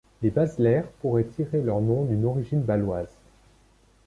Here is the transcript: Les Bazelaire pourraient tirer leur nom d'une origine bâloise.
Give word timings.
Les 0.23 0.31
Bazelaire 0.31 0.87
pourraient 1.03 1.25
tirer 1.35 1.61
leur 1.61 1.79
nom 1.79 2.05
d'une 2.05 2.25
origine 2.25 2.63
bâloise. 2.63 3.19